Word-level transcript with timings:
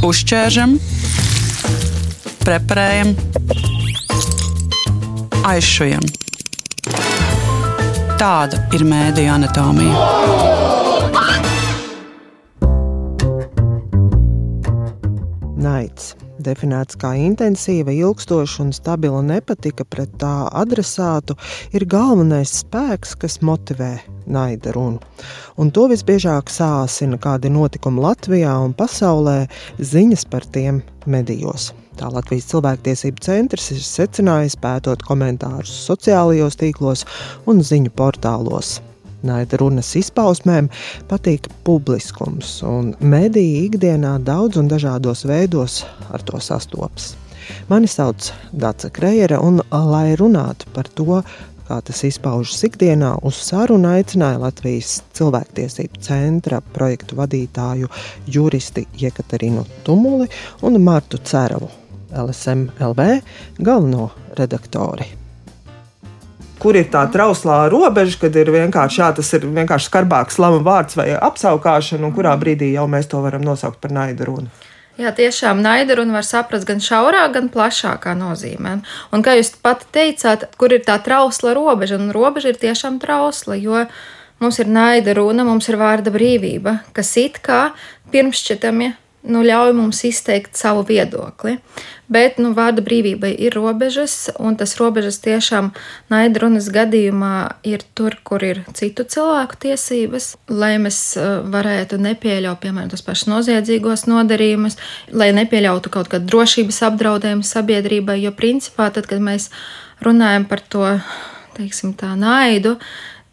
Uzķēršam, 0.00 0.78
preparējam, 2.40 3.10
aizšujam. 5.44 6.06
Tāda 8.16 8.62
ir 8.72 8.86
mēdīņa 8.88 9.34
anatomija. 9.36 9.94
Naids 15.60 16.14
definēts 16.44 16.98
kā 17.00 17.12
intensīva, 17.20 17.92
ilgstoša 17.94 18.62
un 18.64 18.72
stabila 18.76 19.20
nepatika 19.24 19.84
pret 19.84 20.12
tā 20.20 20.34
adresātu, 20.62 21.36
ir 21.76 21.86
galvenais 21.90 22.52
spēks, 22.62 23.16
kas 23.20 23.40
motivē 23.46 23.92
naida 24.30 24.74
runu. 24.76 25.00
Un 25.60 25.72
to 25.74 25.86
visbiežāk 25.92 26.52
sāsina 26.52 27.18
kādi 27.20 27.52
notikumi 27.52 28.02
Latvijā 28.04 28.56
un 28.64 28.74
pasaulē, 28.76 29.44
ziņas 29.78 30.26
par 30.32 30.48
tiem 30.56 30.82
medijos. 31.06 31.70
Tā 32.00 32.08
Latvijas 32.08 32.48
cilvēktiesību 32.52 33.20
centrs 33.24 33.70
ir 33.74 33.82
secinājis, 33.84 34.56
pētot 34.60 35.02
komentārus 35.04 35.72
sociālajos 35.86 36.56
tīklos 36.60 37.04
un 37.50 37.60
ziņu 37.60 37.92
portālos. 37.98 38.78
Naida 39.26 39.58
runas 39.60 39.90
izpausmēm 39.98 40.70
patīk 41.10 41.48
publiskums, 41.66 42.60
un 42.66 42.94
mediji 43.00 43.66
ikdienā 43.68 44.16
daudz 44.24 44.60
un 44.60 44.70
dažādos 44.70 45.26
veidos 45.28 45.82
ar 46.10 46.24
to 46.24 46.40
sastopas. 46.40 47.14
Mani 47.68 47.88
sauc 47.90 48.30
Dārsa 48.52 48.90
Krejere, 48.94 49.38
un, 49.42 49.60
lai 49.70 50.14
runātu 50.18 50.70
par 50.74 50.88
to, 50.94 51.20
kā 51.68 51.78
tas 51.86 52.02
izpaužas 52.06 52.64
ikdienā, 52.66 53.12
uz 53.26 53.38
sarunu 53.46 53.92
aicināja 53.92 54.40
Latvijas 54.42 54.96
cilvēktiesību 55.18 56.02
centra 56.02 56.62
projektu 56.74 57.18
vadītāju 57.20 57.90
juristi 58.26 58.86
Jekaterinu 58.98 59.66
Tumuli 59.86 60.26
un 60.66 60.80
Martu 60.82 61.22
Ceravu, 61.22 61.70
LSM 62.10 62.68
LV 62.90 63.08
galveno 63.62 64.10
redaktori 64.38 65.19
kur 66.60 66.76
ir 66.78 66.90
tā 66.92 67.06
trauslā 67.12 67.62
robeža, 67.72 68.18
kad 68.24 68.36
ir 68.36 68.52
vienkārši, 68.54 69.00
jā, 69.02 69.10
tas 69.16 69.32
ir 69.36 69.46
vienkārši 69.48 69.88
skarbāks 69.90 70.36
slama 70.38 70.60
vārds 70.64 70.98
vai 70.98 71.10
apsaukāšana, 71.16 72.04
un 72.06 72.14
kurā 72.16 72.34
brīdī 72.40 72.74
jau 72.74 72.86
mēs 72.90 73.08
to 73.10 73.22
varam 73.24 73.44
nosaukt 73.46 73.80
par 73.82 73.94
naida 73.96 74.28
runu. 74.28 74.52
Jā, 75.00 75.14
tiešām 75.16 75.62
naida 75.64 75.96
runa 75.96 76.18
var 76.18 76.26
saprast 76.28 76.66
gan 76.68 76.82
šaurā, 76.84 77.22
gan 77.32 77.48
plašākā 77.52 78.12
nozīmē. 78.18 78.74
Un 79.16 79.22
kā 79.24 79.38
jūs 79.38 79.54
pat 79.64 79.86
teicāt, 79.94 80.50
kur 80.60 80.74
ir 80.76 80.82
tā 80.84 80.98
trausla 81.00 81.54
robeža, 81.56 81.96
un 81.96 82.10
robeža 82.12 82.52
ir 82.52 82.58
tiešām 82.60 82.98
trausla, 83.00 83.56
jo 83.56 83.86
mums 84.44 84.58
ir 84.60 84.68
naida 84.68 85.14
runa, 85.16 85.46
mums 85.48 85.70
ir 85.72 85.80
vārda 85.80 86.12
brīvība, 86.12 86.82
kas 86.92 87.14
it 87.22 87.40
kā 87.44 87.70
pirmšķitami 88.12 88.90
nu, 89.22 89.42
ļauj 89.44 89.74
mums 89.76 90.00
izteikt 90.08 90.56
savu 90.56 90.84
viedokli. 90.88 91.58
Bet 92.10 92.40
nu, 92.42 92.50
vārda 92.56 92.82
brīvībai 92.82 93.30
ir 93.38 93.54
robežas, 93.54 94.32
un 94.42 94.56
tas 94.58 94.72
robežas 94.80 95.20
tiešām 95.22 95.70
naidrunas 96.10 96.66
gadījumā 96.74 97.60
ir 97.68 97.84
tur, 97.94 98.16
kur 98.26 98.42
ir 98.42 98.62
citu 98.74 99.04
cilvēku 99.06 99.60
tiesības, 99.66 100.32
lai 100.50 100.72
mēs 100.82 100.98
uh, 101.20 101.44
varētu 101.52 102.00
nepieļaut, 102.02 102.58
piemēram, 102.64 102.90
tos 102.90 103.04
pašus 103.06 103.30
noziedzīgos 103.30 104.08
nodarījumus, 104.10 104.78
lai 105.14 105.30
nepieļautu 105.36 105.92
kaut 105.94 106.10
kādu 106.10 106.26
drošības 106.32 106.82
apdraudējumu 106.90 107.46
sabiedrībai, 107.46 108.18
jo 108.24 108.34
principā 108.34 108.90
tad, 108.94 109.06
kad 109.10 109.22
mēs 109.22 109.50
runājam 110.02 110.48
par 110.50 110.64
to, 110.66 110.96
teiksim, 111.54 111.94
tā 111.94 112.16
naidu, 112.18 112.78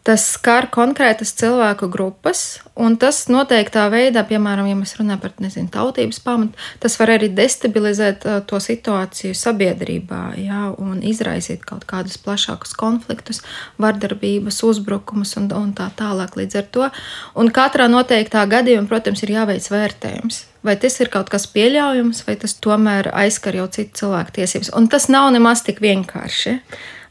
tas 0.08 0.24
skar 0.32 0.70
konkrētas 0.72 1.34
cilvēku 1.36 1.90
grupas, 1.92 2.62
un 2.80 2.94
tas 2.96 3.26
noteiktā 3.28 3.84
veidā, 3.92 4.22
piemēram, 4.24 4.64
ja 4.70 4.76
mēs 4.78 4.94
runājam 4.96 5.20
par 5.20 5.34
nezinu, 5.44 5.68
tautības 5.72 6.20
pamatu, 6.24 6.56
tas 6.80 6.94
var 6.96 7.12
arī 7.18 7.28
destabilizēt 7.36 8.24
to 8.48 8.60
situāciju 8.64 9.36
sabiedrībā 9.36 10.22
jā, 10.40 10.62
un 10.80 11.02
izraisīt 11.04 11.66
kaut 11.68 11.84
kādus 11.90 12.16
plašākus 12.24 12.72
konfliktus, 12.78 13.42
vardarbības, 13.76 14.62
uzbrukumus 14.64 15.36
un, 15.40 15.50
un 15.52 15.74
tā 15.76 15.90
tālāk 15.98 16.38
līdz 16.40 16.60
ar 16.62 16.70
to. 16.72 16.88
Un 17.36 17.52
katrā 17.52 17.90
noteiktā 17.92 18.46
gadījumā, 18.48 18.88
protams, 18.88 19.24
ir 19.26 19.34
jāveic 19.36 19.68
vērtējums. 19.74 20.46
Vai 20.64 20.78
tas 20.80 20.96
ir 21.02 21.10
kaut 21.12 21.28
kas 21.32 21.44
pieļaujams, 21.52 22.22
vai 22.24 22.38
tas 22.40 22.56
tomēr 22.64 23.10
aizskar 23.12 23.60
jau 23.60 23.68
citu 23.76 24.00
cilvēku 24.00 24.38
tiesības. 24.40 24.72
Un 24.78 24.88
tas 24.88 25.10
nav 25.12 25.28
nemaz 25.36 25.66
tik 25.68 25.84
vienkārši. 25.84 26.56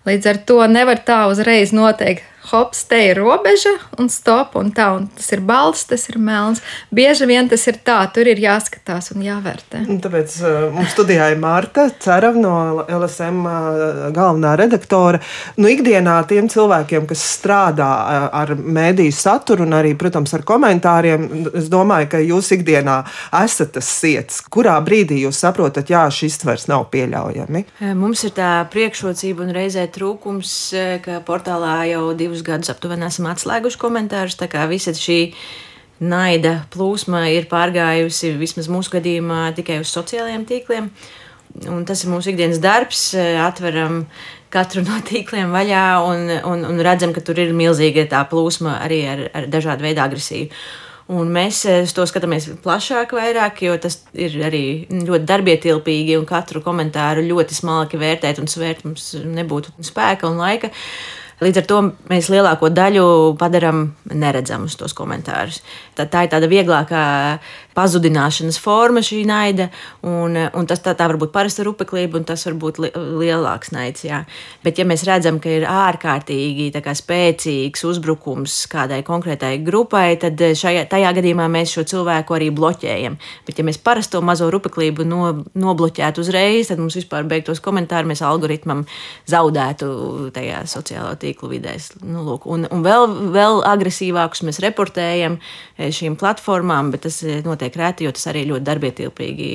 Līdz 0.08 0.32
ar 0.32 0.42
to 0.50 0.58
nevar 0.72 1.04
tā 1.04 1.20
uzreiz 1.30 1.74
noteikt, 1.76 2.26
hops, 2.52 2.86
te 2.90 3.00
ir 3.10 3.20
robeža 3.22 3.74
un 4.00 4.10
stop, 4.12 4.56
un 4.60 4.72
tā, 4.76 4.90
un 4.98 5.08
tas 5.18 5.30
ir 5.36 5.42
balts, 5.48 5.86
tas 5.90 6.08
ir 6.12 6.20
melns. 6.22 6.62
Bieži 6.94 7.28
vien 7.30 7.50
tas 7.50 7.64
ir 7.70 7.80
tā, 7.86 8.00
tur 8.14 8.30
ir 8.30 8.40
jāskatās 8.42 9.12
un 9.16 9.24
jāvērtē. 9.26 9.84
Un 9.88 10.02
tāpēc 10.04 10.38
uh, 10.42 10.58
mums 10.76 10.94
studijā 10.96 11.30
ir 11.34 11.42
Marta 11.42 11.88
Cerava 12.04 12.40
no 12.40 12.86
LSM 12.86 13.44
uh, 13.44 14.08
galvenā 14.16 14.56
redaktore. 14.60 15.22
Nu, 15.60 15.70
ikdienā 15.72 16.18
tiem 16.30 16.50
cilvēkiem, 16.52 17.08
kas 17.10 17.24
strādā 17.38 17.90
uh, 17.90 18.28
ar 18.42 18.56
mēdīju 18.58 19.16
saturu 19.16 19.68
un 19.68 19.78
arī, 19.78 19.94
protams, 20.00 20.34
ar 20.38 20.46
komentāriem, 20.48 21.28
es 21.58 21.70
domāju, 21.74 22.12
ka 22.14 22.24
jūs 22.24 22.54
ikdienā 22.58 23.00
esat 23.44 23.76
tas 23.78 23.92
sirds. 24.00 24.42
Kurā 24.54 24.78
brīdī 24.86 25.22
jūs 25.26 25.42
saprotat, 25.44 25.92
jā, 25.92 26.06
šis 26.14 26.40
vairs 26.48 26.68
nav 26.72 26.88
pieļaujami? 26.94 27.64
Mums 27.98 28.24
ir 28.28 28.34
tā 28.38 28.52
priekšrocība 28.72 29.46
un 29.46 29.54
reizē 29.56 29.88
trūkums, 29.94 30.54
ka 31.04 31.20
portālā 31.28 31.76
jau 31.92 32.04
divus 32.18 32.37
divus 32.38 32.46
gadus 32.46 32.70
aptuveni 32.70 33.08
esam 33.08 33.28
atslēguši 33.32 33.80
komentārus. 33.82 34.38
Tā 34.38 34.48
kā 34.52 34.68
visa 34.70 34.94
šī 34.94 35.34
naida 36.00 36.66
plūsma 36.74 37.28
ir 37.34 37.48
pārgājusi 37.50 38.36
vismaz 38.38 38.70
mūsu 38.70 38.98
gadījumā 38.98 39.54
tikai 39.58 39.82
uz 39.82 39.90
sociālajiem 39.94 40.46
tīkliem. 40.46 40.90
Un 41.72 41.86
tas 41.86 42.04
ir 42.04 42.12
mūsu 42.12 42.34
ikdienas 42.34 42.60
darbs. 42.62 43.14
Atveram 43.42 44.06
katru 44.54 44.84
no 44.86 45.00
tīkliem 45.02 45.52
vaļā 45.52 45.86
un, 46.06 46.28
un, 46.46 46.66
un 46.70 46.84
redzam, 46.86 47.14
ka 47.14 47.22
tur 47.22 47.40
ir 47.42 47.56
milzīga 47.58 48.06
tā 48.12 48.22
plūsma 48.30 48.82
arī 48.84 49.02
ar, 49.10 49.24
ar 49.34 49.48
dažādu 49.50 49.88
veidu 49.88 50.04
agresiju. 50.04 50.52
Un 51.08 51.30
mēs 51.32 51.62
to 51.96 52.04
skatāmies 52.04 52.50
plašāk, 52.66 53.14
vairāk, 53.16 53.62
jo 53.64 53.78
tas 53.80 54.02
ir 54.12 54.34
arī 54.44 54.64
ļoti 54.92 55.24
darbietilpīgi 55.24 56.18
un 56.20 56.26
katru 56.28 56.60
komentāru 56.66 57.24
ļoti 57.24 57.56
smalki 57.56 58.00
vērtēt 58.02 58.42
un 58.44 58.52
svērt 58.52 58.84
mums 58.84 59.14
nebūtu 59.16 59.72
spēka 59.88 60.28
un 60.28 60.42
laika. 60.44 60.74
Līdz 61.38 61.60
ar 61.62 61.66
to 61.70 61.80
mēs 62.10 62.32
lielāko 62.34 62.72
daļu 62.74 63.06
padarām 63.38 63.84
neredzamus 64.10 64.74
tos 64.80 64.96
komentārus. 64.98 65.60
Tā, 65.94 66.08
tā 66.10 66.26
ir 66.26 66.32
tāda 66.32 66.50
vieglākā 66.50 67.02
pazudināšanas 67.78 68.60
forma, 68.62 69.02
šī 69.06 69.24
naida, 69.30 69.70
un, 70.06 70.38
un 70.38 70.70
tas 70.70 70.82
tā, 70.84 70.94
tā 70.98 71.08
var 71.10 71.20
būt 71.22 71.34
parasta 71.34 71.66
rupeklība, 71.68 72.20
un 72.20 72.28
tas 72.28 72.46
var 72.48 72.58
būt 72.62 72.82
li, 72.84 72.92
lielāks 72.94 73.74
naids. 73.76 74.06
Jā. 74.08 74.22
Bet, 74.66 74.82
ja 74.82 74.86
mēs 74.88 75.06
redzam, 75.08 75.40
ka 75.44 75.52
ir 75.54 75.68
ārkārtīgi 75.70 76.70
kā, 76.84 76.94
spēcīgs 76.98 77.86
uzbrukums 77.90 78.60
kādai 78.72 79.02
konkrētai 79.08 79.56
grupai, 79.66 80.20
tad 80.22 80.40
šajā, 80.40 80.86
tajā 80.92 81.14
gadījumā 81.18 81.50
mēs 81.52 81.74
šo 81.74 81.86
cilvēku 81.90 82.38
arī 82.38 82.52
bloķējam. 82.54 83.18
Bet, 83.48 83.58
ja 83.58 83.66
mēs 83.68 83.82
parasto 83.82 84.22
mazo 84.26 84.52
rupeklību 84.54 85.08
no, 85.08 85.24
nobloķētu 85.58 86.24
uzreiz, 86.24 86.70
tad 86.72 86.82
mums 86.82 86.98
vispār 87.00 87.26
beigtos 87.30 87.64
komentāri 87.64 88.14
mēs 88.14 88.24
algoritmam 88.26 88.86
zaudētu 89.30 89.92
tajā 90.36 90.64
tīklā 90.68 91.16
tīklu 91.22 91.52
vidēs. 91.52 91.92
Nu, 92.06 92.24
lūk, 92.28 92.46
un 92.48 92.68
un 92.72 92.84
vēl, 92.86 93.08
vēl 93.34 93.62
agresīvākus 93.68 94.44
mēs 94.48 94.60
reportējam 94.64 95.38
e, 95.40 95.90
šīm 95.94 96.18
platformām, 96.20 96.92
bet 96.94 97.06
tas 97.08 97.20
e, 97.24 97.40
notiek 97.68 97.78
reti, 97.80 98.06
jo 98.08 98.14
tas 98.16 98.28
arī 98.32 98.46
ļoti 98.48 98.66
darbietilpīgi. 98.66 99.50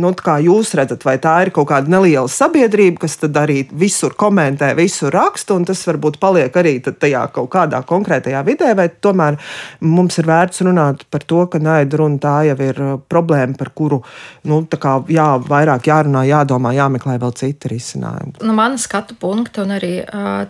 Nu, 0.00 0.12
kā 0.14 0.38
jūs 0.42 0.74
redzat, 0.78 1.04
vai 1.04 1.18
tā 1.18 1.36
ir 1.44 1.52
kaut 1.54 1.68
kāda 1.70 1.90
neliela 1.90 2.28
sabiedrība, 2.28 3.04
kas 3.04 3.18
tad 3.20 3.36
arī 3.36 3.68
visur 3.72 4.14
komentē, 4.14 4.74
visur 4.74 5.12
raksta, 5.12 5.54
un 5.54 5.64
tas 5.64 5.82
varbūt 5.86 6.18
paliek 6.20 6.56
arī 6.56 6.80
tajā 6.80 7.26
kaut 7.32 7.50
kādā 7.52 7.82
konkrētajā 7.86 8.42
vidē, 8.46 8.74
vai 8.74 8.88
tomēr 8.88 9.38
mums 9.80 10.18
ir 10.18 10.26
vērts 10.26 10.64
runāt 10.66 11.04
par 11.10 11.22
to, 11.22 11.46
ka 11.46 11.58
naida 11.60 12.00
runa 12.00 12.18
tā 12.18 12.36
jau 12.48 12.56
ir 12.64 12.80
e, 12.80 12.90
problēma, 13.10 13.56
par 13.58 13.72
kuru 13.74 14.00
nu, 14.48 14.62
kā, 14.66 14.96
jā, 15.08 15.28
vairāk 15.46 15.90
jārunā, 15.90 16.24
jādomā, 16.28 16.74
jāmeklē 16.76 17.18
vēl 17.20 17.34
citi 17.36 17.70
risinājumi. 17.74 18.40
No 18.40 18.50
nu, 18.50 18.56
manas 18.56 18.88
skatu 18.88 19.16
punkta 19.20 19.64
un 19.64 19.76
arī 19.76 19.92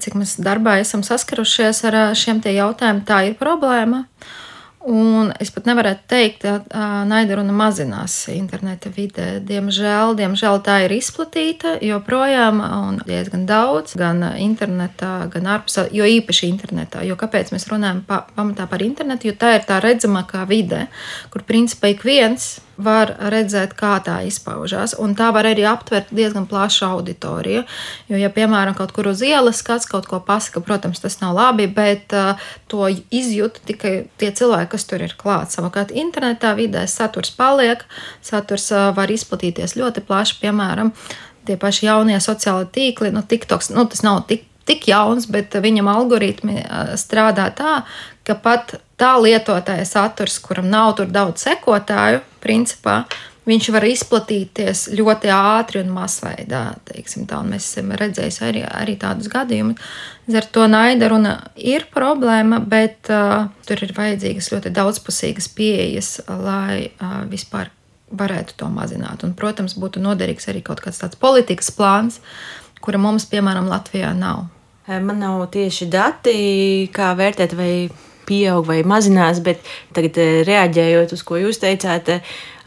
cik 0.01 0.17
mēs 0.19 0.39
darbā 0.41 0.61
darbā 0.61 0.81
esam 0.81 1.03
saskarušies 1.03 1.85
ar 1.89 2.15
šiem 2.15 2.41
jautājumiem, 2.45 3.05
tā 3.07 3.25
ir 3.29 3.35
problēma. 3.41 4.05
Un 4.81 5.29
es 5.37 5.51
pat 5.53 5.67
nevaru 5.69 5.91
teikt, 6.09 6.47
ka 6.47 6.85
naida 7.05 7.37
runa 7.37 7.53
mazinās 7.53 8.15
interneta 8.33 8.89
vidē. 8.89 9.27
Diemžēl, 9.45 10.15
diemžēl 10.17 10.63
tā 10.65 10.79
ir 10.87 10.95
izplatīta 10.97 11.75
joprojām 11.85 12.63
un 12.65 13.03
diezgan 13.05 13.45
daudz, 13.45 13.93
gan 14.01 14.25
internetā, 14.41 15.29
gan 15.35 15.51
ārpus, 15.53 15.83
jo 15.93 16.09
īpaši 16.09 16.49
internetā. 16.49 17.05
Jo 17.05 17.19
kāpēc 17.21 17.53
mēs 17.53 17.69
runājam 17.69 18.01
pa, 18.09 18.23
pamatā 18.33 18.65
par 18.73 18.81
internetu? 18.81 19.29
Jo 19.29 19.37
tā 19.37 19.59
ir 19.59 19.69
tā 19.69 19.83
redzamākā 19.85 20.47
vide, 20.49 20.87
kur 21.29 21.45
principā 21.45 21.93
ik 21.93 22.07
viens 22.09 22.55
var 22.83 23.13
redzēt, 23.33 23.75
kā 23.79 23.95
tā 24.05 24.21
izpaužās. 24.29 24.97
Un 24.99 25.15
tā 25.19 25.31
var 25.35 25.49
arī 25.49 25.65
aptvert 25.69 26.11
diezgan 26.15 26.49
plašu 26.51 26.87
auditoriju. 26.89 27.63
Jo, 28.11 28.19
ja, 28.21 28.31
piemēram, 28.35 28.77
kaut 28.79 28.95
kur 28.97 29.11
uz 29.13 29.23
ielas 29.27 29.63
kāds 29.67 29.89
kaut 29.91 30.09
ko 30.11 30.21
pasaka, 30.25 30.63
protams, 30.65 31.03
tas 31.03 31.21
nav 31.23 31.37
labi, 31.39 31.69
bet 31.71 32.15
uh, 32.17 32.41
to 32.71 32.89
izjūt 32.91 33.63
tikai 33.69 33.95
tie 34.21 34.33
cilvēki, 34.35 34.73
kas 34.75 34.87
tur 34.91 35.07
ir 35.07 35.17
klāts. 35.21 35.59
Savukārt, 35.59 35.95
internetā 35.95 36.55
vidē 36.59 36.87
saturs 36.91 37.33
paliek, 37.37 37.87
saturs 38.25 38.71
uh, 38.75 38.91
var 38.97 39.13
izplatīties 39.13 39.79
ļoti 39.79 40.05
plaši, 40.07 40.41
piemēram, 40.43 40.95
tie 41.49 41.57
paši 41.61 41.89
jaunie 41.89 42.21
sociālie 42.21 42.69
tīkli, 42.75 43.13
nu, 43.15 43.25
TikToks, 43.27 43.73
nu, 43.75 43.87
tas 43.89 44.05
nav 44.07 44.25
tik 44.31 44.50
tik 44.71 44.87
jauns, 44.91 45.27
bet 45.31 45.59
viņam 45.59 45.91
algoritmi 45.91 46.63
strādā 47.01 47.51
tā, 47.59 47.81
ka 48.27 48.39
pat 48.39 48.79
tā 49.01 49.17
lietotāja 49.19 49.87
saturs, 49.89 50.39
kuram 50.45 50.71
nav 50.71 50.95
tur 50.99 51.11
daudz 51.11 51.43
sekotāju, 51.49 52.23
principā, 52.45 53.03
viņš 53.49 53.71
var 53.75 53.87
izplatīties 53.89 54.85
ļoti 54.97 55.33
ātri 55.35 55.81
un 55.83 55.91
masveidā. 55.95 56.63
Mēs 56.91 57.65
esam 57.65 57.91
redzējuši 57.99 58.45
arī, 58.47 58.63
arī 58.67 58.97
tādus 59.01 59.31
gadījumus. 59.33 59.81
Ar 60.31 60.47
to 60.55 60.67
naida 60.71 61.09
runa 61.11 61.35
ir 61.57 61.89
problēma, 61.91 62.61
bet 62.63 63.11
uh, 63.11 63.49
tur 63.67 63.83
ir 63.83 63.95
vajadzīgas 63.97 64.53
ļoti 64.53 64.75
daudzpusīgas 64.77 65.51
pieejas, 65.57 66.13
lai 66.29 66.93
uh, 66.93 67.23
vispār 67.31 67.73
varētu 68.11 68.55
to 68.61 68.71
mazināt. 68.71 69.25
Un, 69.27 69.35
protams, 69.39 69.75
būtu 69.79 70.03
noderīgs 70.03 70.51
arī 70.51 70.63
kaut 70.67 70.83
kāds 70.85 71.03
tāds 71.03 71.19
politikas 71.19 71.73
plāns, 71.75 72.21
kura 72.85 73.01
mums, 73.03 73.27
piemēram, 73.31 73.71
Latvijā 73.71 74.13
nav. 74.17 74.47
Man 74.91 75.21
nav 75.23 75.45
tieši 75.55 75.87
dati, 75.87 76.33
kā 76.91 77.13
vērtēt, 77.15 77.53
vai 77.55 77.73
pieaug 78.27 78.67
vai 78.67 78.81
mazinās, 78.87 79.39
bet 79.43 79.63
tagad 79.95 80.19
reaģējot 80.49 81.15
uz 81.15 81.23
ko 81.27 81.39
jūs 81.39 81.61
teicāt, 81.63 82.11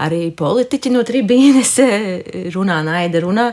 arī 0.02 0.32
politiķi 0.36 0.94
no 0.94 1.04
tribīnes 1.06 1.78
runā 2.56 2.80
naida 2.86 3.22
runā 3.24 3.52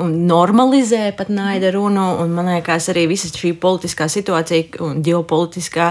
un 0.00 0.14
normalizē 0.28 1.12
pat 1.16 1.28
naida 1.28 1.70
runu. 1.74 2.04
Man 2.30 2.48
liekas, 2.48 2.88
arī 2.92 3.06
visa 3.10 3.28
šī 3.30 3.54
politiskā 3.60 4.06
situācija 4.10 4.80
un 4.84 5.02
ģeopolitiskā 5.04 5.90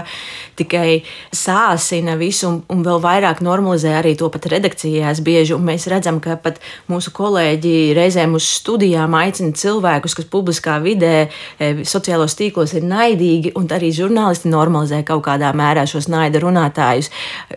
tikai 0.58 1.02
sāsina 1.34 2.16
visu 2.20 2.48
un, 2.50 2.60
un 2.72 2.84
vēl 2.86 3.00
vairāk 3.04 3.42
normalizē 3.44 3.94
arī 4.00 4.14
to 4.18 4.28
pat 4.32 4.48
redakcijās 4.52 5.22
bieži. 5.24 5.54
Un 5.56 5.66
mēs 5.68 5.88
redzam, 5.90 6.20
ka 6.24 6.36
pat 6.40 6.60
mūsu 6.90 7.12
kolēģi 7.14 7.94
reizēm 7.96 8.36
uz 8.38 8.48
studijām 8.58 9.16
aicina 9.18 9.54
cilvēkus, 9.56 10.16
kas 10.18 10.28
publiskā 10.30 10.78
vidē, 10.84 11.28
e, 11.58 11.72
sociālos 11.88 12.36
tīklos 12.38 12.76
ir 12.76 12.86
naidīgi, 12.88 13.54
un 13.58 13.68
arī 13.74 13.92
žurnālisti 13.94 14.52
normalizē 14.52 15.02
kaut 15.06 15.24
kādā 15.28 15.52
mērā 15.56 15.86
šos 15.88 16.08
naida 16.12 16.42
runātājus, 16.44 17.10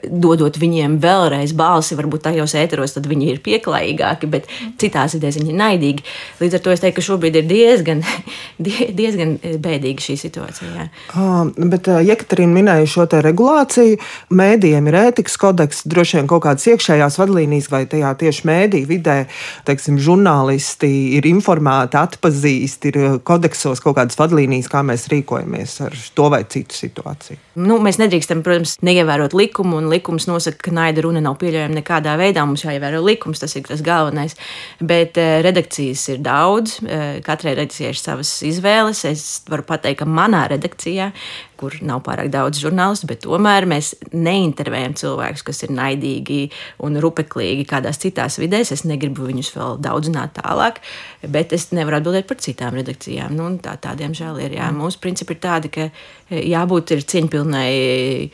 dodot 0.07 0.57
viņiem 0.59 0.99
vēlreiz 1.03 1.53
balsi, 1.57 1.97
varbūt 1.99 2.26
tajos 2.27 2.55
ēteros, 2.59 2.95
tad 2.97 3.07
viņi 3.09 3.31
ir 3.33 3.41
pieklājīgāki, 3.45 4.29
bet 4.31 4.47
citās 4.81 5.17
idejās 5.17 5.39
viņi 5.39 5.53
ir 5.53 5.59
naidīgi. 5.61 6.05
Līdz 6.41 6.59
ar 6.59 6.65
to 6.65 6.75
es 6.75 6.83
teiktu, 6.83 6.99
ka 6.99 7.07
šobrīd 7.07 7.39
ir 7.41 7.47
diezgan, 7.49 8.03
diezgan 9.01 9.37
bēdīga 9.63 10.03
šī 10.03 10.17
situācija. 10.27 10.87
Uh, 11.13 11.49
bet 11.71 11.89
uh, 11.91 12.01
Jekaterina 12.05 12.53
minēja 12.59 12.89
šo 12.91 13.07
te 13.09 13.21
regulāciju. 13.23 13.99
Mēdījiem 14.37 14.89
ir 14.89 14.99
ētikas 15.05 15.37
kodeks, 15.41 15.83
droši 15.89 16.19
vien 16.19 16.29
kaut 16.29 16.43
kādas 16.45 16.67
iekšējās 16.71 17.19
vadlīnijas, 17.21 17.69
vai 17.73 17.83
tajā 17.89 18.13
tieši 18.21 18.47
mēdīju 18.49 18.89
vidē, 18.89 19.17
teiksim, 19.67 19.99
žurnālisti 20.01 20.91
ir 21.17 21.27
informēti, 21.29 21.99
atpazīst, 21.99 22.89
ir 22.91 22.99
kodeksos 23.27 23.81
kaut 23.83 23.97
kādas 23.99 24.19
vadlīnijas, 24.19 24.69
kā 24.71 24.83
mēs 24.85 25.07
rīkojamies 25.13 25.77
ar 25.87 25.97
to 26.17 26.29
vai 26.33 26.43
citu 26.49 26.77
situāciju. 26.77 27.39
Nu, 27.57 27.79
mēs 27.83 27.99
nedrīkstam, 28.01 28.43
protams, 28.45 28.77
neievērot 28.85 29.33
likumu, 29.37 29.79
un 29.81 29.89
likums 29.91 30.27
nosaka, 30.29 30.67
ka 30.67 30.75
naida 30.75 31.05
runa 31.05 31.23
nav 31.23 31.39
pieļaujama 31.41 31.79
nekādā 31.79 32.16
veidā. 32.19 32.45
Mums 32.47 32.65
jāievēro 32.65 33.01
likums, 33.05 33.41
tas 33.43 33.55
ir 33.57 33.65
tas 33.67 33.83
galvenais. 33.85 34.37
Bet 34.79 35.19
uh, 35.21 35.39
redakcijas 35.45 36.07
ir 36.13 36.23
daudz, 36.25 36.79
uh, 36.85 37.19
katrai 37.25 37.55
redakcijai 37.57 37.93
ir 37.93 38.01
savas 38.01 38.33
izvēles. 38.47 39.05
Es 39.09 39.27
varu 39.49 39.65
pateikt, 39.67 40.01
ka 40.03 40.09
manā 40.09 40.47
redakcijā 40.51 41.11
kur 41.59 41.75
nav 41.85 42.03
pārāk 42.05 42.29
daudz 42.33 42.61
žurnālistu, 42.61 43.09
bet 43.09 43.23
tomēr 43.25 43.67
mēs 43.69 43.93
neintervējam 44.13 44.95
cilvēkus, 44.97 45.45
kas 45.47 45.63
ir 45.65 45.73
naidīgi 45.75 46.39
un 46.85 46.99
rupeklīgi 47.03 47.65
kādās 47.69 47.99
citās 48.01 48.39
vidēs. 48.41 48.73
Es 48.75 48.85
negribu 48.87 49.27
viņus 49.27 49.53
vēl 49.55 49.79
daudzināt 49.83 50.37
tālāk, 50.39 50.81
bet 51.27 51.53
es 51.55 51.69
nevaru 51.75 51.99
atbildēt 51.99 52.29
par 52.29 52.39
citām 52.43 52.77
redakcijām. 52.77 53.35
Nu, 53.37 53.49
tā, 53.63 53.77
tādiem 53.81 54.15
žēl 54.17 54.41
ir. 54.45 54.57
Jā. 54.59 54.69
Mūsu 54.75 55.01
principi 55.03 55.35
ir 55.35 55.41
tādi, 55.43 55.71
ka 55.73 55.87
e, 55.87 56.41
jābūt 56.51 56.95
cieņpilnai 57.07 57.71
e, 57.73 58.29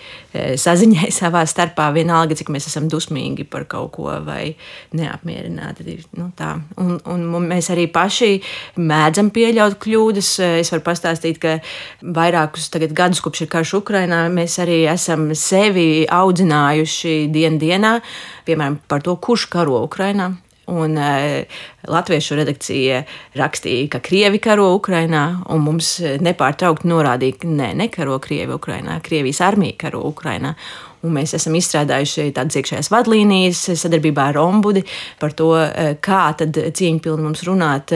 saziņai 0.59 1.11
savā 1.21 1.45
starpā, 1.49 1.89
vienalga, 1.95 2.37
cik 2.39 2.51
mēs 2.53 2.67
esam 2.71 2.89
dusmīgi 2.91 3.47
par 3.49 3.67
kaut 3.71 3.93
ko 3.97 4.09
vai 4.25 4.53
neapmierināti. 4.97 5.99
Nu, 6.19 6.29
tā. 6.37 6.55
un, 6.81 6.97
un 7.09 7.47
mēs 7.49 7.69
arī 7.73 7.87
paši 7.91 8.33
mēdzam 8.79 9.31
pieļaut 9.33 9.79
kļūdas. 9.83 10.33
Es 10.63 10.71
varu 10.73 10.85
pastāstīt, 10.85 11.39
ka 11.43 11.57
vairākus 12.01 12.69
gadus 12.93 13.12
gadus, 13.13 13.21
kopš 13.21 13.45
ir 13.45 13.49
karš 13.51 13.73
Ukrainā, 13.81 14.27
mēs 14.33 14.57
arī 14.59 14.87
esam 14.89 15.33
sevi 15.35 16.05
audzinājuši 16.09 17.29
dienu 17.29 17.59
dienā, 17.59 17.99
piemēram, 18.45 18.79
par 18.87 19.01
to, 19.01 19.15
kurš 19.15 19.49
karo 19.49 19.83
Ukrainā. 19.85 20.33
Un 20.65 20.95
uh, 20.95 21.43
latviešu 21.91 22.37
redakcija 22.39 23.03
rakstīja, 23.35 23.89
ka 23.91 23.99
krievi 23.99 24.39
karo 24.39 24.69
Ukrainā, 24.77 25.43
un 25.51 25.59
mums 25.59 25.99
nepārtraukti 25.99 26.87
norādīja, 26.87 27.41
ka 27.41 27.47
nē, 27.51 27.73
nekaro 27.75 28.17
krievi 28.23 28.55
Ukrainā, 28.55 29.01
Krievijas 29.03 29.41
armija 29.43 29.75
karo 29.77 30.05
Ukrainā. 30.07 30.55
Un 31.03 31.11
mēs 31.17 31.35
esam 31.35 31.57
izstrādājuši 31.59 32.29
tādas 32.31 32.55
iekšējās 32.61 32.87
vadlīnijas 32.93 33.65
sadarbībā 33.75 34.29
ar 34.31 34.39
Ombudi 34.39 34.85
par 35.19 35.35
to, 35.35 35.51
kā 35.99 36.21
tad 36.39 36.55
cieņpilni 36.55 37.25
mums 37.27 37.43
runāt 37.43 37.91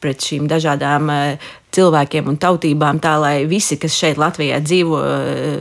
pret 0.00 0.24
šīm 0.24 0.48
dažādām 0.50 1.10
cilvēkiem 1.74 2.30
un 2.30 2.38
tautībām, 2.40 3.00
tā 3.02 3.16
lai 3.22 3.34
visi, 3.50 3.78
kas 3.80 3.96
šeit 3.96 4.18
Latvijā 4.20 4.58
dzīvo, 4.64 5.02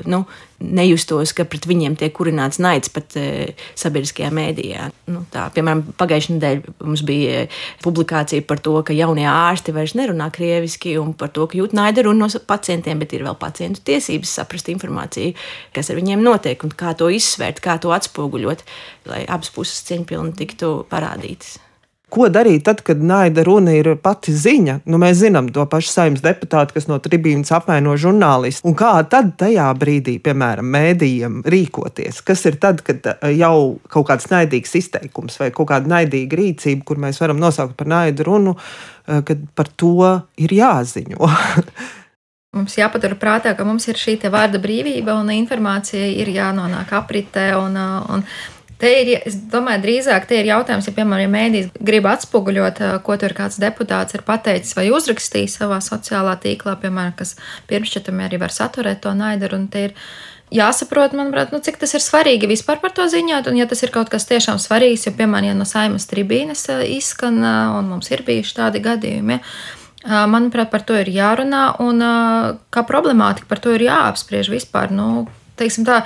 nu, 0.10 0.24
nejustos, 0.60 1.32
ka 1.36 1.46
pret 1.48 1.66
viņiem 1.70 1.96
tiek 2.00 2.12
kurināts 2.16 2.60
naids 2.62 2.92
pat 2.92 3.16
e, 3.20 3.54
sabiedriskajā 3.80 4.30
mēdījā. 4.36 4.90
Nu, 5.12 5.24
tā, 5.32 5.46
piemēram, 5.56 5.86
pagājušajā 6.00 6.36
nedēļā 6.36 6.74
mums 6.84 7.04
bija 7.08 7.46
publikācija 7.84 8.44
par 8.48 8.62
to, 8.64 8.76
ka 8.86 8.96
jaunie 8.96 9.28
ārsti 9.30 9.76
vairs 9.76 9.96
nerunā 9.98 10.30
krieviski 10.36 10.98
un 11.00 11.14
par 11.18 11.32
to, 11.36 11.48
ka 11.50 11.60
jūt 11.60 11.76
naidu 11.78 12.10
runu 12.10 12.28
no 12.28 12.44
pacientiem, 12.50 13.00
bet 13.00 13.16
ir 13.16 13.24
vēl 13.28 13.40
pacientu 13.40 13.84
tiesības 13.88 14.36
saprast 14.42 14.72
informāciju, 14.74 15.38
kas 15.76 15.94
ar 15.94 16.02
viņiem 16.02 16.26
notiek 16.26 16.68
un 16.68 16.76
kā 16.76 16.94
to 17.00 17.08
izsvērt, 17.14 17.64
kā 17.64 17.80
to 17.80 17.96
atspoguļot, 17.96 18.68
lai 19.10 19.24
abas 19.32 19.54
puses 19.56 19.82
cieņpilni 19.88 20.36
tiktu 20.44 20.76
parādītas. 20.92 21.58
Ko 22.10 22.26
darīt 22.34 22.64
tad, 22.66 22.82
kad 22.86 23.02
naida 23.06 23.44
runa 23.46 23.76
ir 23.78 23.92
pati 24.02 24.34
ziņa? 24.34 24.80
Nu, 24.90 24.98
mēs 25.02 25.20
zinām 25.22 25.52
to 25.54 25.66
pašu 25.70 25.92
saimnes 25.94 26.24
deputātu, 26.26 26.74
kas 26.78 26.90
no 26.90 26.98
tribīnas 27.04 27.52
apvaino 27.54 27.94
žurnālistu. 28.02 28.66
Un 28.66 28.76
kā 28.78 28.96
tad 29.12 29.36
tajā 29.42 29.68
brīdī, 29.78 30.18
piemēram, 30.26 30.66
mēdījiem 30.74 31.40
rīkoties? 31.46 32.24
Kas 32.26 32.44
ir 32.50 32.58
tad, 32.62 32.82
kad 32.88 33.06
eh, 33.14 33.30
jau 33.38 33.78
kaut 33.94 34.10
kāds 34.10 34.30
naidīgs 34.34 34.74
izteikums 34.82 35.38
vai 35.42 35.52
kaut 35.54 35.70
kāda 35.70 35.92
naidīga 35.94 36.42
rīcība, 36.42 36.86
kur 36.88 37.02
mēs 37.06 37.22
varam 37.22 37.42
nosaukt 37.42 37.78
par 37.78 37.92
naidu 37.94 38.26
runu, 38.26 38.58
eh, 38.58 39.22
kad 39.26 39.46
par 39.54 39.70
to 39.78 40.12
ir 40.42 40.58
jāziņo? 40.60 41.30
Mums 42.58 42.74
jāpatur 42.80 43.14
prātā, 43.22 43.52
ka 43.54 43.62
mums 43.62 43.84
ir 43.92 44.00
šī 44.02 44.16
vārda 44.34 44.58
brīvība 44.58 45.14
un 45.22 45.28
informācija 45.30 46.08
ir 46.18 46.32
jānonāk 46.34 46.90
apritē. 46.98 47.52
Un, 47.62 47.78
eh, 47.78 48.14
un 48.16 48.24
Te 48.80 48.90
ir, 49.02 49.10
es 49.28 49.36
domāju, 49.52 49.82
drīzāk 49.84 50.24
tie 50.30 50.38
ir 50.40 50.54
jautājums, 50.54 50.86
ja, 50.88 50.94
piemēram, 50.96 51.26
ja 51.26 51.32
mēdīs 51.34 51.66
grib 51.84 52.06
atspoguļot, 52.08 52.78
ko 53.04 53.18
tur 53.20 53.34
kāds 53.36 53.60
deputāts 53.60 54.16
ir 54.16 54.24
pateicis 54.24 54.78
vai 54.78 54.86
uzrakstījis 54.96 55.58
savā 55.60 55.82
sociālā 55.84 56.38
tīklā, 56.40 56.78
piemēram, 56.80 57.12
kas 57.20 57.36
pirmšķietami 57.68 58.24
arī 58.24 58.40
var 58.40 58.56
saturēt 58.56 59.02
to 59.04 59.12
naidaru. 59.20 59.60
Jāsaprot, 60.56 61.12
manuprāt, 61.14 61.52
nu, 61.54 61.60
cik 61.62 61.76
tas 61.78 61.92
ir 61.94 62.02
svarīgi 62.02 62.48
vispār 62.50 62.80
par 62.82 62.96
to 62.96 63.04
ziņot, 63.12 63.52
un 63.52 63.60
ja 63.60 63.68
tas 63.70 63.84
ir 63.84 63.92
kaut 63.94 64.10
kas 64.10 64.26
tiešām 64.32 64.58
svarīgs, 64.64 65.04
jo, 65.06 65.14
piemēram, 65.14 65.52
ja 65.52 65.58
no 65.60 65.68
saimas 65.68 66.08
tribīnes 66.10 66.64
izskan, 66.88 67.38
un 67.76 67.92
mums 67.92 68.10
ir 68.10 68.24
bijuši 68.26 68.56
tādi 68.58 68.82
gadījumi, 68.82 69.38
ja, 69.38 70.24
manuprāt, 70.32 70.72
par 70.72 70.88
to 70.88 70.96
ir 70.98 71.12
jārunā, 71.12 71.66
un 71.84 72.02
kā 72.72 72.88
problemātika 72.88 73.52
par 73.52 73.60
to 73.60 73.76
ir 73.76 73.90
jāapspriež 73.92 74.50
vispār. 74.56 74.96
Nu, 74.96 75.28
tā, 75.60 76.00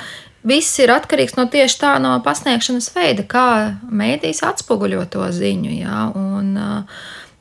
Viss 0.44 0.80
ir 0.84 0.92
atkarīgs 0.92 1.38
no 1.40 1.48
tieši 1.48 1.80
tā 1.80 1.96
no 2.04 2.18
pasniegšanas 2.24 2.90
veida, 2.96 3.24
kā 3.24 3.48
mēdīs 3.88 4.44
atspoguļo 4.44 5.06
to 5.14 5.28
ziņu. 5.32 5.76
Jā, 5.80 6.08
un, 6.20 6.58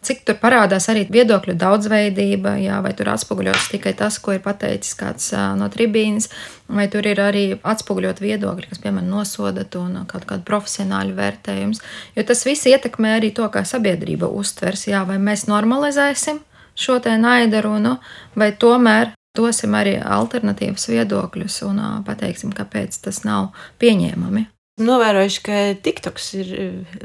Cik 0.03 0.25
tur 0.27 0.35
parādās 0.43 0.89
arī 0.91 1.05
viedokļu 1.15 1.55
daudzveidība, 1.55 2.57
jā, 2.59 2.81
vai 2.83 2.91
tur 2.99 3.13
atspoguļots 3.13 3.69
tikai 3.71 3.93
tas, 3.95 4.17
ko 4.19 4.33
ir 4.35 4.41
pateicis 4.43 4.97
kāds 4.99 5.29
no 5.55 5.69
tribīnes, 5.71 6.27
vai 6.67 6.89
tur 6.91 7.07
ir 7.07 7.21
arī 7.23 7.45
atspoguļot 7.55 8.19
viedokļi, 8.25 8.67
kas, 8.73 8.81
piemēram, 8.83 9.13
nosodat 9.15 9.79
un 9.79 10.01
kaut 10.11 10.27
kādu 10.27 10.43
profesionāļu 10.49 11.15
vērtējumus. 11.21 11.85
Jo 12.19 12.27
tas 12.27 12.43
viss 12.49 12.67
ietekmē 12.67 13.15
arī 13.21 13.31
to, 13.37 13.47
kā 13.47 13.63
sabiedrība 13.63 14.27
uztvers, 14.27 14.89
jā, 14.91 15.05
vai 15.07 15.23
mēs 15.23 15.47
normalizēsim 15.47 16.43
šo 16.75 16.99
te 17.05 17.15
naidarunu, 17.23 18.01
vai 18.35 18.51
tomēr 18.59 19.15
dosim 19.37 19.77
arī 19.79 19.97
alternatīvas 19.99 20.89
viedokļus 20.93 21.63
un 21.69 21.81
pateiksim, 22.07 22.53
kāpēc 22.57 22.99
tas 23.05 23.23
nav 23.25 23.53
pieņēmami. 23.83 24.47
Novērojuši, 24.83 25.41
ka 25.45 25.57
TikToks 25.85 26.29
ir 26.41 26.53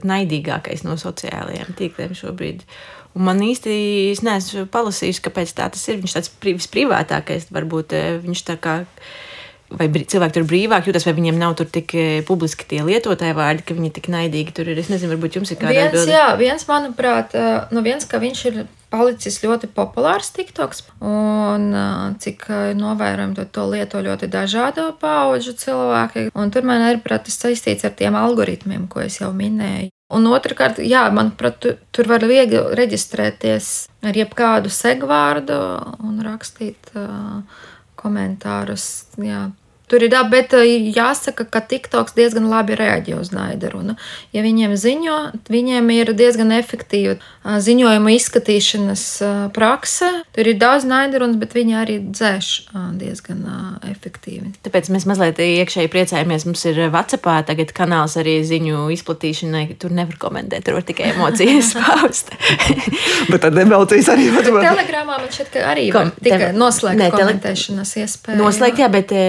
naidīgākais 0.07 0.85
no 0.87 0.95
sociālajiem 0.99 1.75
tīkliem 1.77 2.15
šobrīd. 2.15 2.63
Un 3.17 3.25
man 3.27 3.41
īsti 3.43 3.73
es 4.13 4.21
neesmu 4.25 4.67
palasījis, 4.71 5.19
kāpēc 5.25 5.51
tā 5.57 5.67
tas 5.73 5.83
ir. 5.89 5.97
Viņš 6.03 6.15
tāds 6.15 6.31
visprivātākais, 6.43 7.49
varbūt 7.53 7.95
viņš 8.23 8.43
tā 8.47 8.57
kā. 8.61 8.77
Vai 9.67 9.89
cilvēki 9.91 10.37
tur 10.37 10.45
brīvāk 10.47 10.87
jūtas, 10.87 11.03
vai 11.03 11.11
viņiem 11.17 11.39
nav 11.41 11.57
tur 11.59 11.67
tik 11.67 11.91
publiski 12.27 12.63
tie 12.71 12.79
lietotāji 12.87 13.35
vārdi, 13.35 13.65
ka 13.67 13.75
viņi 13.75 13.89
tik 13.97 14.07
naidīgi 14.13 14.53
tur 14.55 14.69
ir. 14.71 14.79
Es 14.79 14.87
nezinu, 14.87 15.11
varbūt 15.17 15.35
jums 15.41 15.51
ir 15.51 15.59
kāda 15.59 15.73
viens, 15.75 15.89
atbilde. 15.89 16.13
Jā, 16.15 16.27
viens, 16.39 16.63
manuprāt, 16.69 17.35
nu 17.75 17.83
viens, 17.83 18.07
ka 18.07 18.21
viņš 18.23 18.43
ir 18.47 18.61
palicis 18.93 19.41
ļoti 19.43 19.69
populārs 19.75 20.31
TikToks, 20.35 20.83
un 21.03 21.67
cik 22.23 22.47
novērojam, 22.77 23.35
to, 23.37 23.47
to 23.51 23.67
lieto 23.71 24.01
ļoti 24.03 24.29
dažādo 24.31 24.89
pauģu 25.01 25.55
cilvēki. 25.59 26.29
Un 26.37 26.53
tur 26.53 26.67
man 26.67 26.85
ir, 26.87 27.01
prāt, 27.03 27.27
tas 27.27 27.39
saistīts 27.43 27.87
ar 27.87 27.95
tiem 27.97 28.17
algoritmiem, 28.19 28.87
ko 28.91 29.03
es 29.05 29.19
jau 29.21 29.33
minēju. 29.35 29.91
Un 30.15 30.27
otrkārt, 30.31 30.79
jā, 30.87 31.03
manuprāt, 31.11 31.57
tu, 31.59 31.73
tur 31.91 32.07
var 32.07 32.23
viegli 32.23 32.61
reģistrēties 32.79 33.71
ar 34.07 34.15
jebkādu 34.15 34.71
segvārdu 34.71 35.57
un 36.07 36.21
rakstīt 36.23 36.93
uh, 36.95 37.41
komentārus. 37.99 38.85
Jā. 39.19 39.49
Tur 39.87 40.03
ir 40.03 40.11
dabi, 40.11 40.35
bet 40.35 40.51
jāsaka, 40.97 41.45
ka 41.47 41.61
TikToks 41.63 42.15
diezgan 42.17 42.49
labi 42.51 42.75
reaģē 42.75 43.15
uz 43.15 43.31
naidarunu. 43.31 43.95
Ja 44.35 44.43
viņiem 44.43 44.75
ziņo, 44.75 45.17
viņiem 45.47 45.87
ir 45.95 46.11
diezgan 46.17 46.51
efektīva 46.57 47.15
ziņojuma 47.63 48.15
izskatīšanas 48.17 49.05
prakse. 49.55 50.11
Tur 50.37 50.51
ir 50.51 50.59
daudz 50.61 50.85
naidarunas, 50.85 51.39
bet 51.41 51.55
viņi 51.57 51.77
arī 51.81 51.97
dzēš 52.05 52.51
diezgan 52.99 53.41
efektīvi. 53.89 54.53
Tāpēc 54.67 54.91
mēs 54.93 55.07
mazliet 55.09 55.41
iekšēji 55.41 55.89
priecājamies. 55.89 56.45
Mums 56.45 56.65
ir 56.69 56.83
Vācijā 56.93 57.39
tagad 57.47 57.73
kanāls 57.73 58.17
arī 58.21 58.37
ziņu 58.45 58.85
izplatīšanai. 58.93 59.63
Tur 59.81 59.95
nevar 59.97 60.19
komentēt, 60.21 60.67
tur 60.67 60.77
var 60.77 60.85
tikai 60.85 61.09
emocijas 61.15 61.73
paust. 61.79 62.29
bet 63.31 63.41
tad 63.41 63.57
emocijas 63.63 64.11
arī 64.13 64.29
var 64.35 64.45
būt. 64.45 64.61
Telegramā 64.67 65.17
man 65.23 65.33
šķiet, 65.33 65.49
ka 65.55 65.65
arī 65.71 65.87
Kom, 65.95 66.13
tikai 66.21 66.51
noslēgt 66.53 67.01
ne, 67.01 67.09
komentēšanas 67.15 67.95
iespēju. 68.03 68.37
Noslēgt, 68.43 68.83
jā, 68.83 68.91
bet 68.93 69.15
jā. 69.17 69.25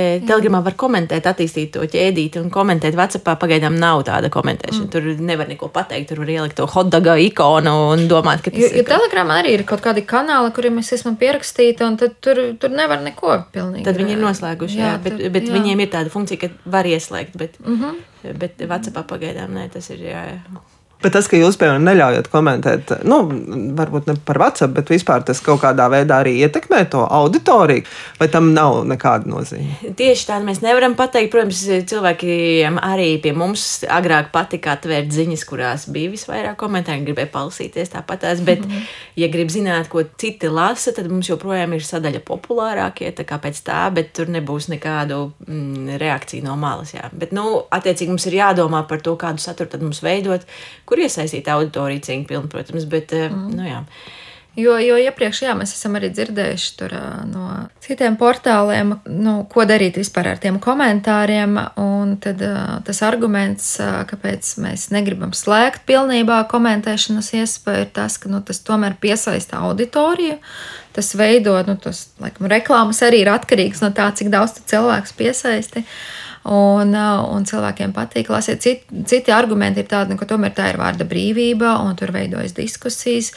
Instagramā 0.58 0.62
var 0.64 0.76
komentēt, 0.78 1.26
attīstīt 1.28 1.72
to 1.76 1.84
ķēdīti 1.88 2.40
un 2.40 2.50
komentēt. 2.52 2.96
Vācijā 2.98 3.36
pagaidām 3.38 3.76
nav 3.78 4.04
tāda 4.08 4.30
komentēšana. 4.32 4.86
Mm. 4.86 4.92
Tur 4.92 5.24
nevar 5.24 5.48
neko 5.50 5.68
pateikt, 5.72 6.10
tur 6.10 6.22
var 6.22 6.32
ielikt 6.32 6.58
to 6.58 6.66
hotdoga 6.68 7.16
ikonu 7.20 7.74
un 7.92 8.06
domāt, 8.10 8.42
ka 8.44 8.52
tas 8.52 8.60
jo, 8.60 8.70
ir. 8.70 8.82
Jo 8.82 8.86
Telegramā 8.88 9.40
arī 9.42 9.56
ir 9.58 9.64
kaut 9.68 9.82
kādi 9.84 10.04
kanāli, 10.08 10.52
kuriem 10.56 10.80
es 10.98 11.04
esmu 11.04 11.14
pierakstīta, 11.20 11.86
un 11.88 11.98
tur, 12.00 12.42
tur 12.60 12.74
nevar 12.74 13.02
neko 13.04 13.38
pilnīgi. 13.54 13.86
Tad 13.86 14.00
viņi 14.00 14.16
ir 14.16 14.22
noslēguši, 14.22 14.80
jā, 14.80 14.90
jā 14.92 15.02
bet, 15.04 15.14
tur, 15.18 15.34
bet 15.36 15.46
jā. 15.48 15.54
viņiem 15.54 15.84
ir 15.84 15.92
tāda 15.94 16.12
funkcija, 16.12 16.42
ka 16.42 16.72
var 16.76 16.88
ieslēgt, 16.90 17.38
bet, 17.38 17.60
mm 17.62 17.78
-hmm. 17.78 18.34
bet 18.42 18.66
Vācijā 18.74 19.06
pagaidām 19.06 19.54
nē, 19.54 19.68
tas 19.72 19.90
ir 19.94 20.02
jā. 20.10 20.24
jā. 20.34 20.66
Bet 20.98 21.14
tas, 21.14 21.28
ka 21.30 21.38
jūs, 21.38 21.54
piemēram, 21.54 21.84
neļaujat 21.86 22.26
komentēt, 22.32 22.92
nu, 23.06 23.20
varbūt 23.78 24.08
ne 24.10 24.16
par 24.26 24.40
WhatsApp, 24.42 24.72
bet 24.74 24.88
vispār 24.90 25.22
tas 25.22 25.38
kaut 25.46 25.60
kādā 25.62 25.84
veidā 25.92 26.16
arī 26.24 26.32
ietekmē 26.42 26.80
to 26.90 27.04
auditoriju, 27.06 27.84
vai 28.18 28.26
tam 28.32 28.48
nav 28.56 28.80
nekāda 28.90 29.30
nozīme? 29.30 29.92
Tieši 29.98 30.26
tā 30.26 30.38
mēs 30.42 30.58
nevaram 30.64 30.96
pateikt. 30.98 31.30
Protams, 31.30 31.60
cilvēkiem 31.90 32.80
arī 32.82 33.12
pie 33.22 33.30
mums 33.36 33.84
agrāk 33.86 34.32
patika 34.34 34.74
atvērt 34.74 35.12
ziņas, 35.14 35.44
kurās 35.46 35.84
bija 35.94 36.10
visvairāk 36.10 36.58
komentāru, 36.58 37.04
gribēja 37.06 37.30
palasīties 37.36 37.94
tāpatās. 37.94 38.42
Bet, 38.42 38.66
mm 38.66 38.72
-hmm. 38.72 38.90
ja 39.22 39.30
grib 39.30 39.54
zināt, 39.54 39.86
ko 39.92 40.02
citi 40.18 40.50
lasa, 40.50 40.92
tad 40.96 41.06
mums 41.12 41.30
joprojām 41.30 41.78
ir 41.78 41.86
sadaļa 41.86 42.24
populārākie, 42.26 43.12
tā 43.14 43.22
kā 43.22 43.38
pēc 43.38 43.62
tā, 43.62 43.84
bet 43.94 44.12
tur 44.18 44.26
nebūs 44.26 44.66
nekādu 44.74 45.30
mm, 45.46 45.94
reakciju 46.02 46.42
no 46.42 46.56
malas. 46.56 46.94
Jā. 46.94 47.06
Bet, 47.12 47.32
nu, 47.32 47.62
attiecīgi 47.70 48.10
mums 48.10 48.26
ir 48.26 48.40
jādomā 48.42 48.82
par 48.88 49.00
to, 49.00 49.14
kādu 49.14 49.38
saturu 49.38 49.70
tad 49.70 49.82
mums 49.82 50.02
veidot 50.02 50.42
kur 50.88 51.04
iesaistīta 51.04 51.58
auditorija 51.58 52.06
cīņa 52.08 52.30
pilna, 52.30 52.48
protams, 52.52 52.88
bet, 52.88 53.12
mm. 53.12 53.52
nu 53.58 53.68
jā. 53.68 53.82
Jo, 54.58 54.72
jo 54.82 54.96
iepriekš 54.98 55.44
jā, 55.44 55.52
mēs 55.54 55.70
esam 55.76 55.94
arī 55.94 56.08
dzirdējuši 56.10 56.70
tur, 56.80 56.94
no 57.30 57.44
citiem 57.84 58.16
portāliem, 58.18 58.96
nu, 59.06 59.34
ko 59.52 59.62
darīt 59.68 60.00
vispār 60.00 60.32
ar 60.32 60.40
tiem 60.42 60.58
komentāriem. 60.62 61.54
Tad 62.24 62.42
tas 62.88 63.02
arguments, 63.06 63.68
kāpēc 64.10 64.50
mēs 64.64 64.88
negribam 64.90 65.30
slēgt 65.36 65.86
pilnībā 65.86 66.40
komentēšanas 66.50 67.30
iespēju, 67.38 67.86
ir 67.86 67.94
tas, 68.00 68.18
ka 68.18 68.32
nu, 68.32 68.42
tas 68.42 68.58
tomēr 68.66 68.98
piesaista 68.98 69.62
auditoriju. 69.68 70.40
Tas 70.96 71.14
veido, 71.14 71.54
nu, 71.68 71.78
tas, 71.78 72.08
laikam, 72.18 72.50
reklāmas 72.50 73.04
arī 73.06 73.22
ir 73.22 73.30
atkarīgs 73.30 73.84
no 73.84 73.92
tā, 73.94 74.10
cik 74.18 74.32
daudz 74.34 74.58
cilvēks 74.66 75.14
piesaisti. 75.20 75.86
Uh, 75.86 76.27
Un, 76.46 76.94
uh, 76.94 77.24
un 77.34 77.46
cilvēkiem 77.48 77.92
patīk 77.96 78.30
lasīt. 78.32 78.62
Citi, 78.62 79.02
citi 79.10 79.34
argumenti 79.34 79.82
ir 79.82 79.88
tādi, 79.90 80.14
nu, 80.14 80.20
ka 80.20 80.28
tomēr 80.30 80.54
tā 80.56 80.70
ir 80.72 80.78
vārda 80.80 81.06
brīvība 81.08 81.74
un 81.82 81.98
tur 81.98 82.14
veidojas 82.14 82.54
diskusijas. 82.56 83.32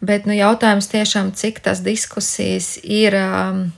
Bet 0.00 0.28
nu, 0.30 0.34
jautājums 0.36 0.88
tiešām, 0.90 1.34
cik 1.36 1.60
tas 1.66 1.82
diskusijas 1.84 2.76
ir. 2.82 3.18
Um, 3.18 3.68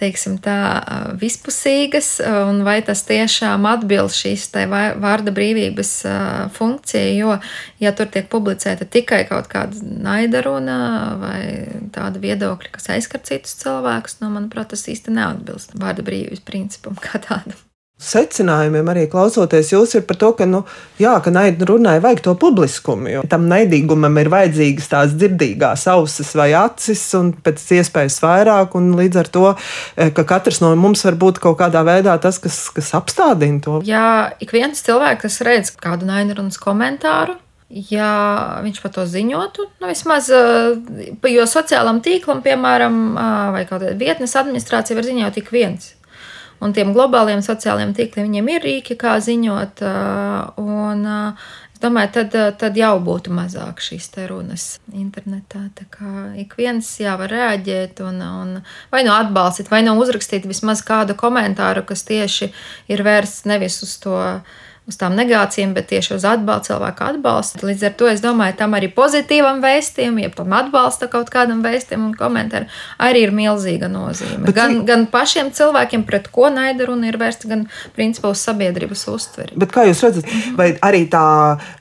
teiksim, 0.00 0.38
tā, 0.40 0.56
uh, 0.80 1.08
vispusīgas, 1.20 2.08
un 2.24 2.62
vai 2.64 2.78
tas 2.84 3.02
tiešām 3.04 3.66
atbilst 3.68 4.22
šīs 4.22 4.46
vārda 4.72 5.34
brīvības 5.36 5.92
uh, 6.08 6.18
funkcijai. 6.56 7.14
Jo, 7.18 7.36
ja 7.84 7.92
tur 7.92 8.08
tiek 8.08 8.30
publicēta 8.32 8.88
tikai 8.88 9.26
kaut 9.28 9.50
kāda 9.52 9.76
naidaruna 9.84 10.80
vai 11.20 11.40
tāda 11.92 12.22
viedokļa, 12.22 12.72
kas 12.78 12.92
aizskar 12.96 13.20
citus 13.28 13.58
cilvēkus, 13.60 14.22
nu, 14.24 14.32
manuprāt, 14.32 14.72
tas 14.72 14.88
īsti 14.88 15.18
neatbilst 15.20 15.76
vārda 15.76 16.06
brīvības 16.06 16.48
principam 16.48 16.96
kā 16.96 17.20
tādam 17.20 17.58
secinājumiem, 18.00 18.88
arī 18.88 19.04
klausoties 19.12 19.74
jūs, 19.74 19.92
ir 19.98 20.04
par 20.08 20.16
to, 20.20 20.30
ka, 20.38 20.46
nu, 20.48 20.62
jā, 21.00 21.12
ka 21.20 21.32
naida 21.34 21.68
runai 21.68 21.98
vajag 22.02 22.22
to 22.24 22.34
publiskumu. 22.40 23.20
Tam 23.30 23.44
naidīgumam 23.50 24.16
ir 24.22 24.30
vajadzīgas 24.32 24.88
tās 24.92 25.12
dzirdīgās 25.20 25.84
ausis 25.92 26.32
vai 26.38 26.50
acis, 26.56 27.02
un 27.18 27.34
pēc 27.36 27.66
iespējas 27.80 28.20
vairāk. 28.24 28.78
Līdz 29.00 29.20
ar 29.20 29.28
to, 29.28 29.44
eh, 29.96 30.10
ka 30.16 30.24
katrs 30.24 30.62
no 30.64 30.72
mums 30.76 31.04
var 31.04 31.18
būt 31.20 31.42
kaut 31.44 31.58
kādā 31.60 31.84
veidā 31.84 32.16
tas, 32.20 32.38
kas, 32.38 32.70
kas 32.72 32.90
apstādina 32.96 33.60
to. 33.62 33.82
Jā, 33.84 34.32
ik 34.40 34.56
viens 34.56 34.80
cilvēks, 34.80 35.20
kas 35.20 35.40
redz 35.44 35.76
kādu 35.76 36.08
naidarunas 36.08 36.58
komentāru. 36.58 37.36
Ja 37.70 38.58
viņš 38.64 38.80
par 38.82 38.90
to 38.90 39.04
ziņotu, 39.06 39.68
nu, 39.78 39.86
vismaz, 39.86 40.26
eh, 40.30 40.74
jo 41.30 41.44
sociālam 41.46 42.00
tīklam, 42.02 42.42
piemēram, 42.42 43.14
vai 43.52 43.64
kāda 43.68 43.94
vietnes 43.94 44.34
administrācija 44.34 44.96
var 44.96 45.04
ziņot 45.04 45.34
tik 45.34 45.52
viens 45.54 45.94
un 46.60 46.74
tiem 46.76 46.92
globāliem 46.96 47.42
sociālajiem 47.44 47.94
tīkliem 47.96 48.28
viņiem 48.28 48.52
ir 48.54 48.64
rīki, 48.66 48.96
kā 49.00 49.16
ziņot. 49.24 49.82
Un, 50.60 51.02
es 51.74 51.82
domāju, 51.82 52.12
tad, 52.18 52.36
tad 52.60 52.78
jau 52.78 52.92
būtu 53.04 53.32
mazāk 53.34 53.82
šīs 53.84 54.10
runas 54.30 54.66
internetā. 54.92 55.66
Tā 55.76 55.88
kā 55.92 56.14
ik 56.40 56.56
viens 56.60 56.88
jā, 57.00 57.16
var 57.20 57.32
reaģēt 57.32 58.02
un, 58.06 58.20
un 58.20 58.56
vai 58.92 59.04
nu 59.06 59.14
atbalstīt, 59.16 59.70
vai 59.72 59.82
nu 59.86 59.96
uzrakstīt 60.00 60.48
vismaz 60.48 60.84
kādu 60.86 61.16
komentāru, 61.18 61.86
kas 61.88 62.04
tieši 62.08 62.52
ir 62.92 63.06
vērsts 63.06 63.48
nevis 63.48 63.80
uz 63.86 63.96
to 64.02 64.18
uz 64.90 64.98
tām 65.00 65.16
negācijām, 65.18 65.72
bet 65.76 65.88
tieši 65.90 66.16
uz 66.18 66.26
atbalstu, 66.28 66.70
cilvēku 66.70 67.06
atbalstu. 67.06 67.68
Līdz 67.70 67.86
ar 67.88 67.94
to 67.98 68.08
es 68.10 68.22
domāju, 68.24 68.56
tam 68.58 68.76
arī 68.78 68.90
pozitīvam 68.94 69.62
vēstījumam, 69.62 70.20
ja 70.24 70.32
tam 70.34 70.54
atbalsta 70.58 71.08
kaut 71.12 71.30
kādam 71.32 71.62
vēstījumam 71.64 72.10
un 72.10 72.16
komentāram, 72.18 72.68
arī 73.00 73.24
ir 73.26 73.34
milzīga 73.36 73.90
nozīme. 73.92 74.42
Bet, 74.48 74.56
gan, 74.58 74.76
gan 74.88 75.06
pašiem 75.10 75.52
cilvēkiem, 75.56 76.04
pret 76.08 76.28
ko 76.34 76.50
naida 76.52 76.88
runa 76.90 77.10
ir 77.10 77.18
vērsta, 77.20 77.50
gan 77.50 77.66
principā 77.96 78.34
uz 78.34 78.42
sabiedrības 78.44 79.06
uztveri. 79.14 79.58
Bet 79.60 79.74
kā 79.74 79.86
jūs 79.88 80.04
redzat, 80.06 80.30
vai 80.58 80.72
arī 80.86 81.06
tā 81.12 81.24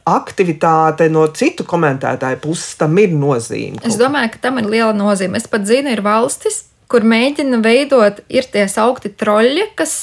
aktivitāte 0.10 1.10
no 1.12 1.28
citu 1.36 1.66
komentētāju 1.70 2.42
puses 2.46 2.78
tam 2.80 2.98
ir 3.02 3.14
nozīme? 3.14 3.82
Es 3.86 4.00
domāju, 4.00 4.36
ka 4.36 4.48
tam 4.50 4.62
ir 4.62 4.70
liela 4.70 4.94
nozīme. 4.96 5.40
Es 5.40 5.50
pat 5.50 5.68
zinu, 5.70 5.92
ir 5.94 6.04
valstis, 6.06 6.64
kur 6.90 7.06
mēģina 7.06 7.62
veidot, 7.64 8.24
ir 8.34 8.48
tie 8.50 8.66
saukti 8.72 9.12
troļļi, 9.14 9.70
kas 9.78 9.96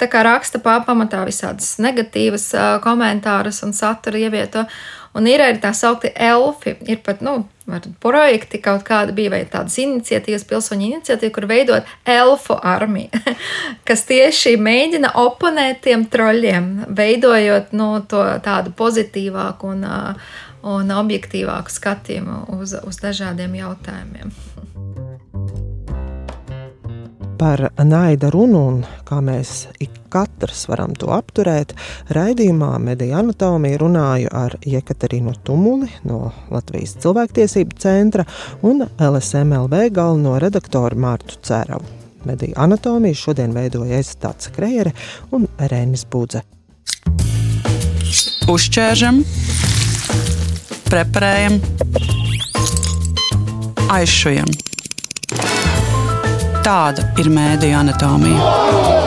kā, 0.00 0.24
raksta 0.24 0.60
pamatā 0.64 1.24
visādas 1.28 1.76
negatīvas 1.84 2.50
komentārus 2.84 3.62
un 3.66 3.76
satura 3.76 4.22
ievieto. 4.22 4.64
Un 5.14 5.28
ir 5.30 5.44
arī 5.44 5.60
tā 5.62 5.70
saukti 5.76 6.10
elfi. 6.10 6.72
Ir 6.90 6.98
pat 7.06 7.20
nu, 7.22 7.44
projekti, 8.02 8.58
kaut 8.58 8.82
kāda 8.88 9.14
bija, 9.14 9.30
vai 9.30 9.44
tādas 9.46 9.76
iniciatīvas, 9.78 10.46
pilsoņu 10.48 10.88
iniciatīva, 10.88 11.34
kur 11.36 11.46
veidot 11.46 11.92
elfu 12.16 12.56
armiju, 12.58 13.22
kas 13.88 14.02
tieši 14.08 14.56
mēģina 14.58 15.14
oponēt 15.22 15.84
tiem 15.86 16.08
troļļiem, 16.10 16.68
veidojot 16.98 17.70
nu, 17.78 17.92
to 18.10 18.24
tādu 18.42 18.74
pozitīvāku 18.74 19.70
un, 19.76 19.86
un 20.74 20.94
objektīvāku 20.98 21.78
skatījumu 21.78 22.44
uz, 22.58 22.74
uz 22.82 23.02
dažādiem 23.06 23.54
jautājumiem 23.62 24.34
par 27.38 27.68
naida 27.84 28.30
runu 28.32 28.60
un 28.68 28.80
kā 29.06 29.20
mēs 29.24 29.66
ik 29.82 30.04
katrs 30.14 30.66
varam 30.70 30.94
to 30.98 31.10
apturēt, 31.14 31.74
raidījumā 32.14 32.70
Mediju 32.82 33.16
anatomija 33.18 33.80
runāju 33.82 34.30
ar 34.32 34.56
Jekaterinu 34.62 35.34
Tumuli 35.44 35.90
no 36.08 36.30
Latvijas 36.54 36.96
cilvēktiesību 37.02 37.78
centra 37.82 38.26
un 38.62 38.84
LSMLB 38.84 39.88
galveno 39.94 40.38
redaktoru 40.42 40.98
Mārtu 41.06 41.40
Cēravu. 41.44 41.86
Mediju 42.24 42.56
anatomiju 42.56 43.18
šodien 43.20 43.52
veidoja 43.56 43.98
Ezitāts 44.00 44.48
Krējere 44.54 44.94
un 45.34 45.48
Rēnis 45.58 46.06
Budze. 46.10 46.44
Uzķēršam, 48.50 49.22
preparējam, 50.90 51.58
aizšujam. 53.94 54.54
Tāda 56.64 57.02
ir 57.20 57.28
mēdīņa 57.28 57.80
anatomija. 57.82 59.03